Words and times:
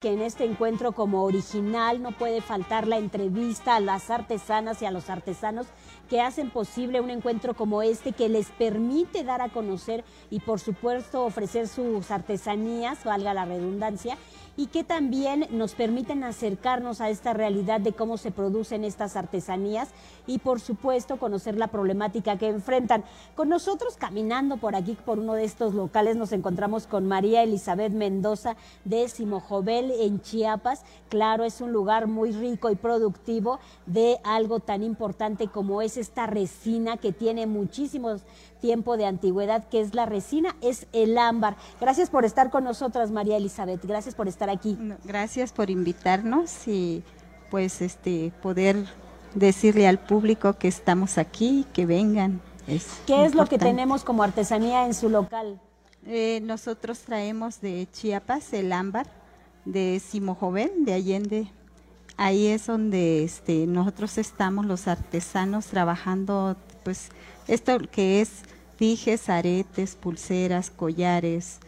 que 0.00 0.14
en 0.14 0.22
este 0.22 0.46
encuentro 0.46 0.92
como 0.92 1.24
original 1.24 2.00
no 2.00 2.12
puede 2.12 2.40
faltar 2.40 2.88
la 2.88 2.96
entrevista 2.96 3.76
a 3.76 3.80
las 3.80 4.08
artesanas 4.08 4.80
y 4.80 4.86
a 4.86 4.90
los 4.90 5.10
artesanos 5.10 5.66
que 6.08 6.22
hacen 6.22 6.48
posible 6.48 7.02
un 7.02 7.10
encuentro 7.10 7.52
como 7.52 7.82
este 7.82 8.12
que 8.12 8.30
les 8.30 8.48
permite 8.48 9.24
dar 9.24 9.42
a 9.42 9.50
conocer 9.50 10.02
y 10.30 10.40
por 10.40 10.58
supuesto 10.58 11.26
ofrecer 11.26 11.68
sus 11.68 12.10
artesanías, 12.10 13.04
valga 13.04 13.34
la 13.34 13.44
redundancia, 13.44 14.16
y 14.60 14.66
que 14.66 14.84
también 14.84 15.46
nos 15.52 15.74
permiten 15.74 16.22
acercarnos 16.22 17.00
a 17.00 17.08
esta 17.08 17.32
realidad 17.32 17.80
de 17.80 17.94
cómo 17.94 18.18
se 18.18 18.30
producen 18.30 18.84
estas 18.84 19.16
artesanías 19.16 19.88
y 20.26 20.36
por 20.36 20.60
supuesto 20.60 21.16
conocer 21.16 21.56
la 21.56 21.68
problemática 21.68 22.36
que 22.36 22.48
enfrentan. 22.48 23.02
Con 23.34 23.48
nosotros 23.48 23.96
caminando 23.96 24.58
por 24.58 24.76
aquí, 24.76 24.98
por 25.02 25.18
uno 25.18 25.32
de 25.32 25.44
estos 25.44 25.72
locales, 25.72 26.16
nos 26.16 26.32
encontramos 26.32 26.86
con 26.86 27.08
María 27.08 27.42
Elizabeth 27.42 27.94
Mendoza 27.94 28.54
de 28.84 29.08
Simojovel 29.08 29.92
en 29.92 30.20
Chiapas. 30.20 30.82
Claro, 31.08 31.44
es 31.44 31.62
un 31.62 31.72
lugar 31.72 32.06
muy 32.06 32.30
rico 32.32 32.68
y 32.68 32.76
productivo 32.76 33.60
de 33.86 34.18
algo 34.24 34.60
tan 34.60 34.82
importante 34.82 35.48
como 35.48 35.80
es 35.80 35.96
esta 35.96 36.26
resina 36.26 36.98
que 36.98 37.12
tiene 37.12 37.46
muchísimos 37.46 38.24
tiempo 38.60 38.96
de 38.96 39.06
antigüedad, 39.06 39.64
que 39.68 39.80
es 39.80 39.94
la 39.94 40.06
resina, 40.06 40.54
es 40.60 40.86
el 40.92 41.18
ámbar. 41.18 41.56
Gracias 41.80 42.10
por 42.10 42.24
estar 42.24 42.50
con 42.50 42.64
nosotras, 42.64 43.10
María 43.10 43.36
Elizabeth. 43.36 43.84
Gracias 43.84 44.14
por 44.14 44.28
estar 44.28 44.49
aquí. 44.50 44.78
Gracias 45.04 45.52
por 45.52 45.70
invitarnos 45.70 46.68
y 46.68 47.02
pues 47.50 47.80
este 47.80 48.32
poder 48.42 48.86
decirle 49.34 49.88
al 49.88 49.98
público 49.98 50.54
que 50.54 50.68
estamos 50.68 51.18
aquí, 51.18 51.66
que 51.72 51.86
vengan. 51.86 52.40
¿Qué 53.06 53.24
es 53.24 53.34
lo 53.34 53.46
que 53.46 53.58
tenemos 53.58 54.04
como 54.04 54.22
artesanía 54.22 54.86
en 54.86 54.94
su 54.94 55.08
local? 55.08 55.60
Eh, 56.06 56.40
nosotros 56.42 57.00
traemos 57.00 57.60
de 57.60 57.88
Chiapas 57.92 58.52
el 58.52 58.72
ámbar 58.72 59.06
de 59.64 60.00
Simojovel, 60.00 60.84
de 60.84 60.94
Allende. 60.94 61.50
Ahí 62.16 62.46
es 62.46 62.66
donde 62.66 63.24
este, 63.24 63.66
nosotros 63.66 64.18
estamos 64.18 64.66
los 64.66 64.88
artesanos 64.88 65.66
trabajando, 65.66 66.56
pues 66.84 67.10
esto 67.48 67.78
que 67.90 68.20
es 68.20 68.42
dijes, 68.78 69.28
aretes, 69.28 69.96
pulseras, 69.96 70.70
collares, 70.70 71.58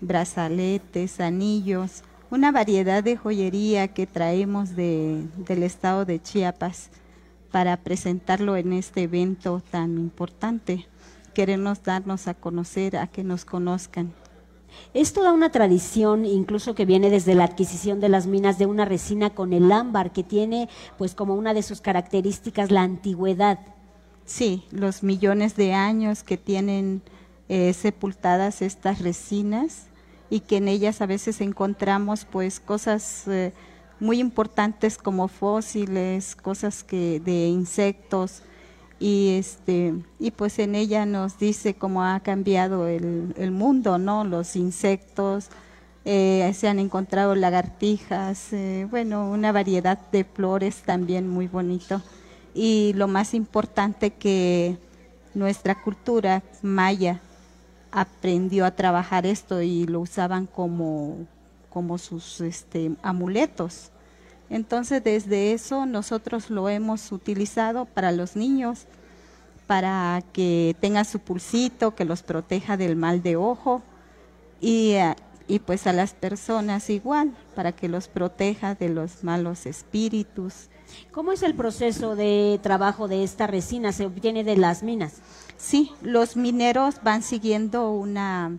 brazaletes, 0.00 1.20
anillos, 1.20 2.02
una 2.30 2.50
variedad 2.50 3.04
de 3.04 3.16
joyería 3.16 3.88
que 3.88 4.06
traemos 4.06 4.74
de, 4.74 5.26
del 5.36 5.62
estado 5.62 6.04
de 6.04 6.20
Chiapas 6.20 6.90
para 7.52 7.76
presentarlo 7.76 8.56
en 8.56 8.72
este 8.72 9.02
evento 9.02 9.62
tan 9.70 9.96
importante. 9.98 10.86
Queremos 11.34 11.82
darnos 11.82 12.26
a 12.26 12.34
conocer, 12.34 12.96
a 12.96 13.06
que 13.06 13.22
nos 13.22 13.44
conozcan. 13.44 14.12
Es 14.92 15.12
toda 15.12 15.32
una 15.32 15.50
tradición, 15.50 16.26
incluso 16.26 16.74
que 16.74 16.84
viene 16.84 17.10
desde 17.10 17.34
la 17.34 17.44
adquisición 17.44 18.00
de 18.00 18.08
las 18.08 18.26
minas 18.26 18.58
de 18.58 18.66
una 18.66 18.84
resina 18.84 19.30
con 19.30 19.52
el 19.52 19.70
ámbar, 19.70 20.12
que 20.12 20.22
tiene 20.22 20.68
pues 20.98 21.14
como 21.14 21.34
una 21.34 21.54
de 21.54 21.62
sus 21.62 21.80
características 21.80 22.70
la 22.70 22.82
antigüedad. 22.82 23.60
Sí, 24.24 24.64
los 24.72 25.02
millones 25.02 25.56
de 25.56 25.72
años 25.72 26.24
que 26.24 26.36
tienen 26.36 27.02
eh, 27.48 27.72
sepultadas 27.72 28.60
estas 28.60 29.00
resinas 29.00 29.86
y 30.30 30.40
que 30.40 30.58
en 30.58 30.68
ellas 30.68 31.00
a 31.00 31.06
veces 31.06 31.40
encontramos 31.40 32.24
pues 32.24 32.60
cosas 32.60 33.26
eh, 33.28 33.52
muy 34.00 34.20
importantes 34.20 34.98
como 34.98 35.28
fósiles, 35.28 36.36
cosas 36.36 36.84
que 36.84 37.20
de 37.20 37.46
insectos 37.46 38.42
y 38.98 39.36
este 39.38 39.94
y 40.18 40.30
pues 40.30 40.58
en 40.58 40.74
ella 40.74 41.06
nos 41.06 41.38
dice 41.38 41.74
cómo 41.74 42.02
ha 42.02 42.20
cambiado 42.20 42.86
el, 42.88 43.50
mundo, 43.50 43.98
¿no? 43.98 44.24
Los 44.24 44.56
insectos, 44.56 45.48
eh, 46.04 46.50
se 46.54 46.68
han 46.68 46.78
encontrado 46.78 47.34
lagartijas, 47.34 48.48
bueno, 48.90 49.30
una 49.30 49.52
variedad 49.52 49.98
de 50.12 50.24
flores 50.24 50.82
también 50.82 51.28
muy 51.28 51.46
bonito 51.46 52.02
y 52.54 52.92
lo 52.94 53.06
más 53.06 53.34
importante 53.34 54.12
que 54.12 54.78
nuestra 55.34 55.74
cultura 55.82 56.42
maya 56.62 57.20
aprendió 57.96 58.66
a 58.66 58.72
trabajar 58.72 59.24
esto 59.24 59.62
y 59.62 59.86
lo 59.86 60.00
usaban 60.00 60.44
como, 60.44 61.16
como 61.70 61.96
sus 61.96 62.42
este, 62.42 62.92
amuletos. 63.02 63.90
Entonces 64.50 65.02
desde 65.02 65.54
eso 65.54 65.86
nosotros 65.86 66.50
lo 66.50 66.68
hemos 66.68 67.10
utilizado 67.10 67.86
para 67.86 68.12
los 68.12 68.36
niños, 68.36 68.84
para 69.66 70.22
que 70.34 70.76
tengan 70.78 71.06
su 71.06 71.20
pulsito, 71.20 71.94
que 71.94 72.04
los 72.04 72.22
proteja 72.22 72.76
del 72.76 72.96
mal 72.96 73.22
de 73.22 73.36
ojo 73.36 73.80
y, 74.60 74.96
y 75.48 75.60
pues 75.60 75.86
a 75.86 75.94
las 75.94 76.12
personas 76.12 76.90
igual, 76.90 77.34
para 77.54 77.72
que 77.72 77.88
los 77.88 78.08
proteja 78.08 78.74
de 78.74 78.90
los 78.90 79.24
malos 79.24 79.64
espíritus 79.64 80.68
¿Cómo 81.12 81.32
es 81.32 81.42
el 81.42 81.54
proceso 81.54 82.16
de 82.16 82.60
trabajo 82.62 83.08
de 83.08 83.24
esta 83.24 83.46
resina? 83.46 83.92
¿Se 83.92 84.06
obtiene 84.06 84.44
de 84.44 84.56
las 84.56 84.82
minas? 84.82 85.14
Sí, 85.56 85.92
los 86.02 86.36
mineros 86.36 86.96
van 87.02 87.22
siguiendo 87.22 87.90
una, 87.90 88.58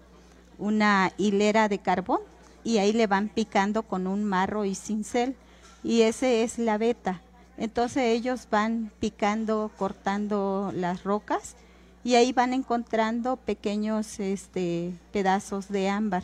una 0.57 1.11
hilera 1.17 1.69
de 1.69 1.79
carbón 1.79 2.21
y 2.63 2.79
ahí 2.79 2.93
le 2.93 3.07
van 3.07 3.29
picando 3.29 3.83
con 3.83 4.07
un 4.07 4.23
marro 4.23 4.65
y 4.65 4.75
cincel 4.75 5.35
y 5.83 6.01
ese 6.01 6.43
es 6.43 6.57
la 6.57 6.77
beta. 6.77 7.21
Entonces 7.57 8.03
ellos 8.03 8.47
van 8.51 8.91
picando, 8.99 9.71
cortando 9.77 10.71
las 10.75 11.03
rocas 11.03 11.55
y 12.03 12.15
ahí 12.15 12.33
van 12.33 12.53
encontrando 12.53 13.37
pequeños 13.37 14.19
este, 14.19 14.93
pedazos 15.11 15.69
de 15.69 15.89
ámbar 15.89 16.23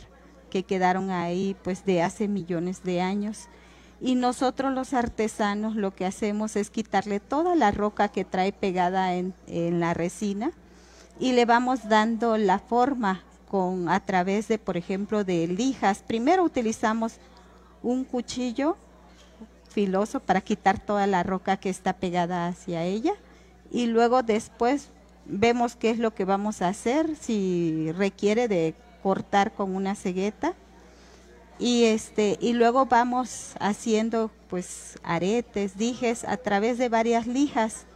que 0.50 0.62
quedaron 0.62 1.10
ahí 1.10 1.56
pues 1.64 1.84
de 1.84 2.02
hace 2.02 2.28
millones 2.28 2.84
de 2.84 3.00
años 3.00 3.48
y 4.04 4.16
nosotros 4.16 4.70
los 4.74 4.92
artesanos 4.92 5.76
lo 5.76 5.94
que 5.94 6.04
hacemos 6.04 6.56
es 6.56 6.68
quitarle 6.68 7.20
toda 7.20 7.54
la 7.54 7.70
roca 7.70 8.08
que 8.08 8.26
trae 8.26 8.52
pegada 8.52 9.14
en, 9.14 9.32
la 9.80 9.94
resina 9.94 10.52
y 11.18 11.32
le 11.32 11.46
vamos 11.46 11.88
dando 11.88 12.36
la 12.36 12.58
forma 12.58 13.22
con 13.48 13.88
a 13.88 14.00
través 14.00 14.46
de 14.46 14.58
por 14.58 14.76
ejemplo 14.76 15.24
de 15.24 15.46
lijas. 15.46 16.04
Primero 16.06 16.44
utilizamos 16.44 17.14
un 17.82 18.04
cuchillo 18.04 18.76
filoso 19.70 20.20
para 20.20 20.42
quitar 20.42 20.78
toda 20.78 21.06
la 21.06 21.22
roca 21.22 21.56
que 21.56 21.70
está 21.70 21.94
pegada 21.94 22.46
hacia 22.46 22.84
ella 22.84 23.14
y 23.70 23.86
luego 23.86 24.22
después 24.22 24.90
vemos 25.24 25.76
qué 25.76 25.88
es 25.88 25.98
lo 25.98 26.14
que 26.14 26.26
vamos 26.26 26.60
a 26.60 26.68
hacer, 26.68 27.16
si 27.16 27.90
requiere 27.92 28.48
de 28.48 28.74
cortar 29.02 29.52
con 29.52 29.74
una 29.74 29.94
cegueta 29.94 30.52
y 31.58 31.84
este 31.84 32.38
y 32.40 32.52
luego 32.52 32.86
vamos 32.86 33.54
haciendo 33.60 34.30
pues 34.48 34.98
aretes, 35.02 35.76
dijes 35.76 36.24
a 36.24 36.36
través 36.36 36.78
de 36.78 36.88
varias 36.88 37.26
lijas 37.26 37.86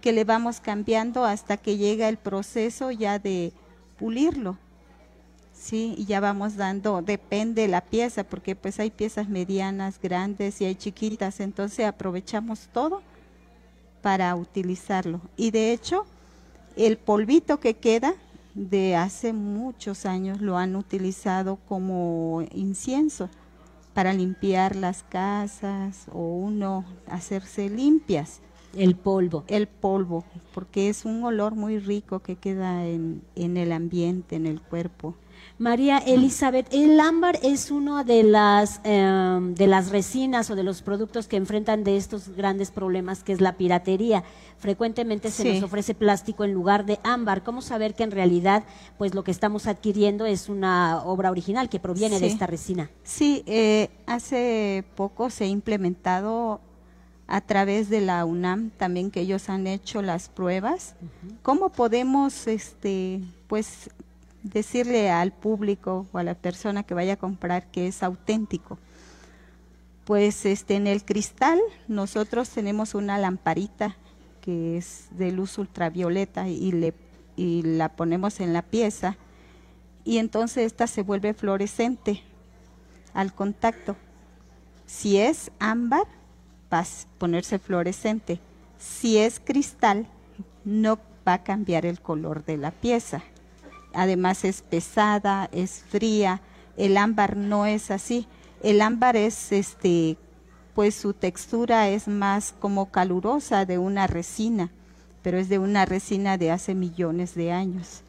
que 0.00 0.12
le 0.12 0.24
vamos 0.24 0.60
cambiando 0.60 1.24
hasta 1.24 1.56
que 1.56 1.76
llega 1.76 2.08
el 2.08 2.18
proceso 2.18 2.90
ya 2.90 3.18
de 3.18 3.52
pulirlo. 3.98 4.58
Sí, 5.54 5.94
y 5.96 6.04
ya 6.04 6.20
vamos 6.20 6.56
dando, 6.56 7.00
depende 7.00 7.68
la 7.68 7.80
pieza, 7.80 8.24
porque 8.24 8.54
pues 8.54 8.78
hay 8.80 8.90
piezas 8.90 9.28
medianas, 9.28 9.98
grandes 10.02 10.60
y 10.60 10.66
hay 10.66 10.74
chiquitas, 10.74 11.40
entonces 11.40 11.86
aprovechamos 11.86 12.68
todo 12.72 13.00
para 14.02 14.34
utilizarlo. 14.34 15.22
Y 15.36 15.52
de 15.52 15.72
hecho, 15.72 16.04
el 16.76 16.98
polvito 16.98 17.60
que 17.60 17.74
queda 17.74 18.14
de 18.54 18.96
hace 18.96 19.32
muchos 19.32 20.06
años 20.06 20.40
lo 20.40 20.56
han 20.56 20.76
utilizado 20.76 21.56
como 21.56 22.44
incienso 22.52 23.28
para 23.94 24.12
limpiar 24.12 24.76
las 24.76 25.02
casas 25.02 26.06
o 26.12 26.20
uno 26.20 26.84
hacerse 27.06 27.68
limpias. 27.68 28.40
El 28.76 28.96
polvo. 28.96 29.44
El 29.46 29.66
polvo, 29.66 30.24
porque 30.52 30.88
es 30.88 31.04
un 31.04 31.24
olor 31.24 31.54
muy 31.54 31.78
rico 31.78 32.20
que 32.20 32.36
queda 32.36 32.86
en, 32.86 33.22
en 33.34 33.56
el 33.56 33.72
ambiente, 33.72 34.36
en 34.36 34.46
el 34.46 34.60
cuerpo. 34.60 35.14
María 35.58 35.98
Elizabeth, 35.98 36.66
el 36.72 36.98
ámbar 36.98 37.38
es 37.42 37.70
una 37.70 38.02
de 38.02 38.24
las, 38.24 38.80
em, 38.82 39.54
de 39.54 39.68
las 39.68 39.90
resinas 39.90 40.50
o 40.50 40.56
de 40.56 40.64
los 40.64 40.82
productos 40.82 41.28
que 41.28 41.36
enfrentan 41.36 41.84
de 41.84 41.96
estos 41.96 42.30
grandes 42.30 42.72
problemas 42.72 43.22
que 43.22 43.32
es 43.32 43.40
la 43.40 43.56
piratería. 43.56 44.24
Frecuentemente 44.58 45.30
se 45.30 45.54
nos 45.54 45.62
ofrece 45.62 45.94
plástico 45.94 46.42
en 46.44 46.52
lugar 46.52 46.86
de 46.86 46.98
ámbar. 47.04 47.44
¿Cómo 47.44 47.62
saber 47.62 47.94
que 47.94 48.02
en 48.02 48.10
realidad 48.10 48.64
pues 48.98 49.14
lo 49.14 49.22
que 49.22 49.30
estamos 49.30 49.68
adquiriendo 49.68 50.26
es 50.26 50.48
una 50.48 51.02
obra 51.04 51.30
original 51.30 51.68
que 51.68 51.78
proviene 51.78 52.18
de 52.18 52.26
esta 52.26 52.48
resina? 52.48 52.90
Sí, 53.04 53.44
eh, 53.46 53.90
hace 54.06 54.84
poco 54.96 55.30
se 55.30 55.44
ha 55.44 55.48
implementado 55.48 56.60
a 57.26 57.40
través 57.40 57.88
de 57.88 58.00
la 58.00 58.24
UNAM 58.24 58.70
también 58.70 59.10
que 59.10 59.20
ellos 59.20 59.48
han 59.48 59.66
hecho 59.66 60.02
las 60.02 60.28
pruebas. 60.28 60.94
¿Cómo 61.42 61.70
podemos 61.70 62.46
este 62.46 63.20
pues 63.46 63.90
decirle 64.44 65.10
al 65.10 65.32
público 65.32 66.06
o 66.12 66.18
a 66.18 66.22
la 66.22 66.34
persona 66.34 66.84
que 66.84 66.94
vaya 66.94 67.14
a 67.14 67.16
comprar 67.16 67.66
que 67.66 67.88
es 67.88 68.02
auténtico. 68.02 68.78
Pues 70.04 70.44
este 70.44 70.76
en 70.76 70.86
el 70.86 71.04
cristal 71.04 71.58
nosotros 71.88 72.50
tenemos 72.50 72.94
una 72.94 73.18
lamparita 73.18 73.96
que 74.42 74.76
es 74.76 75.08
de 75.12 75.32
luz 75.32 75.58
ultravioleta 75.58 76.46
y 76.48 76.70
le 76.70 76.94
y 77.36 77.62
la 77.62 77.88
ponemos 77.88 78.38
en 78.38 78.52
la 78.52 78.62
pieza 78.62 79.16
y 80.04 80.18
entonces 80.18 80.66
esta 80.66 80.86
se 80.86 81.02
vuelve 81.02 81.34
fluorescente 81.34 82.22
al 83.12 83.34
contacto 83.34 83.96
Si 84.86 85.16
es 85.18 85.50
ámbar, 85.58 86.06
va 86.74 86.80
a 86.80 86.86
ponerse 87.18 87.58
fluorescente. 87.58 88.40
Si 88.78 89.16
es 89.18 89.40
cristal, 89.40 90.06
no 90.64 90.98
va 91.26 91.34
a 91.34 91.42
cambiar 91.44 91.86
el 91.86 92.00
color 92.00 92.44
de 92.44 92.56
la 92.56 92.72
pieza. 92.72 93.22
Además 93.94 94.44
es 94.44 94.62
pesada, 94.62 95.48
es 95.52 95.84
fría. 95.88 96.40
El 96.76 96.96
ámbar 96.96 97.36
no 97.36 97.66
es 97.66 97.90
así. 97.90 98.26
El 98.62 98.80
ámbar 98.80 99.16
es 99.16 99.52
este 99.52 100.16
pues 100.74 100.96
su 100.96 101.12
textura 101.12 101.88
es 101.88 102.08
más 102.08 102.52
como 102.58 102.90
calurosa 102.90 103.64
de 103.64 103.78
una 103.78 104.08
resina, 104.08 104.72
pero 105.22 105.38
es 105.38 105.48
de 105.48 105.60
una 105.60 105.84
resina 105.84 106.36
de 106.36 106.50
hace 106.50 106.74
millones 106.74 107.36
de 107.36 107.52
años. 107.52 108.02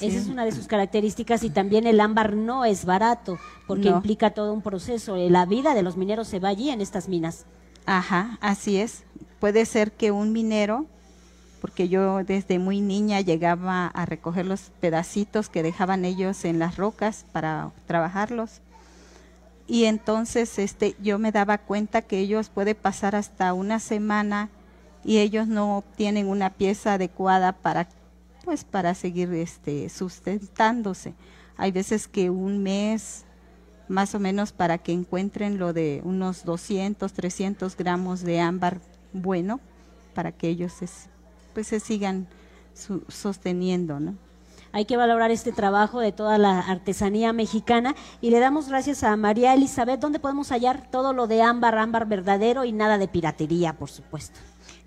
Esa 0.00 0.18
es 0.18 0.28
una 0.28 0.44
de 0.44 0.52
sus 0.52 0.68
características 0.68 1.42
y 1.42 1.50
también 1.50 1.88
el 1.88 2.00
ámbar 2.00 2.36
no 2.36 2.64
es 2.64 2.84
barato 2.84 3.38
porque 3.66 3.88
implica 3.88 4.30
todo 4.30 4.52
un 4.52 4.62
proceso. 4.62 5.16
La 5.16 5.46
vida 5.46 5.74
de 5.74 5.82
los 5.82 5.96
mineros 5.96 6.28
se 6.28 6.38
va 6.38 6.48
allí 6.48 6.70
en 6.70 6.80
estas 6.80 7.08
minas. 7.08 7.44
Ajá, 7.86 8.38
así 8.40 8.76
es. 8.78 9.04
Puede 9.40 9.64
ser 9.66 9.92
que 9.92 10.10
un 10.10 10.32
minero, 10.32 10.86
porque 11.60 11.88
yo 11.88 12.22
desde 12.24 12.58
muy 12.58 12.80
niña 12.80 13.20
llegaba 13.20 13.86
a 13.86 14.06
recoger 14.06 14.46
los 14.46 14.70
pedacitos 14.80 15.48
que 15.48 15.62
dejaban 15.62 16.04
ellos 16.04 16.44
en 16.44 16.58
las 16.58 16.76
rocas 16.76 17.26
para 17.32 17.70
trabajarlos. 17.86 18.60
Y 19.66 19.84
entonces 19.84 20.58
este, 20.58 20.96
yo 21.00 21.18
me 21.18 21.32
daba 21.32 21.58
cuenta 21.58 22.02
que 22.02 22.18
ellos 22.18 22.48
puede 22.48 22.74
pasar 22.74 23.14
hasta 23.14 23.52
una 23.54 23.78
semana 23.78 24.48
y 25.04 25.18
ellos 25.18 25.46
no 25.46 25.78
obtienen 25.78 26.28
una 26.28 26.50
pieza 26.50 26.94
adecuada 26.94 27.52
para 27.52 27.88
pues 28.44 28.64
para 28.64 28.94
seguir 28.94 29.32
este, 29.34 29.88
sustentándose. 29.88 31.14
Hay 31.56 31.72
veces 31.72 32.08
que 32.08 32.30
un 32.30 32.62
mes, 32.62 33.24
más 33.90 34.14
o 34.14 34.20
menos, 34.20 34.52
para 34.52 34.78
que 34.78 34.92
encuentren 34.92 35.58
lo 35.58 35.72
de 35.72 36.00
unos 36.04 36.44
200, 36.44 37.12
300 37.12 37.76
gramos 37.76 38.22
de 38.22 38.40
ámbar 38.40 38.78
bueno, 39.12 39.60
para 40.14 40.32
que 40.32 40.48
ellos 40.48 40.74
pues 41.52 41.66
se 41.66 41.80
sigan 41.80 42.28
sosteniendo, 43.08 44.00
¿no? 44.00 44.14
Hay 44.72 44.84
que 44.84 44.96
valorar 44.96 45.32
este 45.32 45.50
trabajo 45.50 45.98
de 45.98 46.12
toda 46.12 46.38
la 46.38 46.60
artesanía 46.60 47.32
mexicana 47.32 47.96
y 48.20 48.30
le 48.30 48.38
damos 48.38 48.68
gracias 48.68 49.02
a 49.02 49.16
María 49.16 49.52
Elizabeth, 49.52 49.98
donde 49.98 50.20
podemos 50.20 50.50
hallar 50.52 50.88
todo 50.92 51.12
lo 51.12 51.26
de 51.26 51.42
ámbar, 51.42 51.76
ámbar 51.76 52.06
verdadero 52.06 52.64
y 52.64 52.70
nada 52.70 52.96
de 52.96 53.08
piratería, 53.08 53.76
por 53.76 53.90
supuesto. 53.90 54.38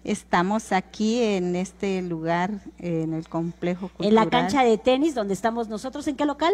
Estamos 0.05 0.71
aquí 0.71 1.21
en 1.21 1.57
este 1.57 2.01
lugar, 2.01 2.61
en 2.77 3.13
el 3.13 3.27
complejo 3.27 3.89
cultural. 3.89 4.09
En 4.09 4.15
la 4.15 4.29
cancha 4.29 4.63
de 4.63 4.77
tenis 4.77 5.15
donde 5.15 5.33
estamos 5.33 5.67
nosotros. 5.67 6.07
¿En 6.07 6.15
qué 6.15 6.25
local? 6.25 6.53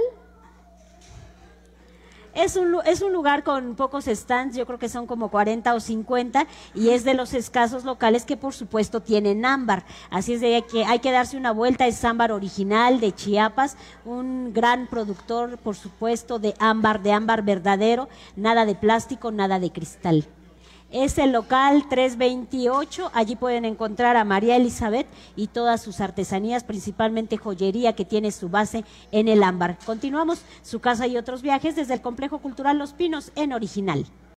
Es 2.33 2.55
un, 2.55 2.77
es 2.85 3.01
un 3.01 3.11
lugar 3.11 3.43
con 3.43 3.75
pocos 3.75 4.05
stands, 4.05 4.55
yo 4.55 4.65
creo 4.65 4.79
que 4.79 4.89
son 4.89 5.07
como 5.07 5.29
40 5.29 5.73
o 5.73 5.79
50, 5.79 6.47
y 6.75 6.89
es 6.89 7.03
de 7.03 7.13
los 7.13 7.33
escasos 7.33 7.83
locales 7.83 8.25
que 8.25 8.37
por 8.37 8.53
supuesto 8.53 9.01
tienen 9.01 9.45
ámbar. 9.45 9.83
Así 10.09 10.33
es 10.33 10.41
de 10.41 10.63
que 10.69 10.85
hay 10.85 10.99
que 10.99 11.11
darse 11.11 11.37
una 11.37 11.51
vuelta, 11.51 11.87
es 11.87 12.03
ámbar 12.05 12.31
original 12.31 12.99
de 12.99 13.13
Chiapas, 13.13 13.77
un 14.05 14.53
gran 14.53 14.87
productor, 14.87 15.57
por 15.57 15.75
supuesto, 15.75 16.39
de 16.39 16.53
ámbar, 16.59 17.01
de 17.01 17.13
ámbar 17.13 17.43
verdadero, 17.43 18.09
nada 18.35 18.65
de 18.65 18.75
plástico, 18.75 19.31
nada 19.31 19.59
de 19.59 19.71
cristal. 19.71 20.25
Es 20.91 21.19
el 21.19 21.31
local 21.33 21.88
328. 21.88 23.12
Allí 23.13 23.36
pueden 23.36 23.63
encontrar 23.63 24.18
a 24.18 24.24
María 24.24 24.56
Elizabeth 24.56 25.06
y 25.36 25.45
todas 25.45 25.83
sus 25.83 26.01
artesanías, 26.01 26.63
principalmente 26.63 27.38
joyería 27.38 27.94
que 27.94 28.06
tiene 28.06 28.31
su 28.31 28.50
base 28.50 28.83
en 29.12 29.27
el 29.27 29.44
ámbar. 29.44 29.77
Continuamos 29.86 30.41
su 30.63 30.80
casa 30.80 31.06
y 31.06 31.15
otros 31.15 31.44
viajes 31.44 31.75
desde 31.75 31.94
el 31.94 32.01
Complejo 32.01 32.39
Cultural 32.39 32.80
Los 32.80 32.94
Pinos 32.94 33.31
en 33.36 33.53
original. 33.53 34.07